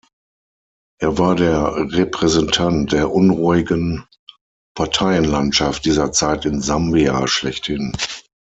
[0.99, 4.07] Er war der Repräsentant der unruhigen
[4.73, 7.91] Parteienlandschaft dieser Zeit in Sambia schlechthin.